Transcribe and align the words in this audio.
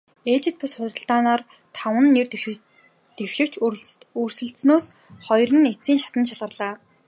Ээлжит 0.31 0.55
бус 0.59 0.73
хурлаар 0.77 1.41
таван 1.77 2.05
нэр 2.15 2.27
дэвшигч 3.17 3.53
өрсөлдсөнөөс 4.21 4.85
хоёр 5.25 5.49
нь 5.55 5.69
эцсийн 5.71 5.99
шатанд 6.03 6.27
шалгарлаа. 6.29 6.73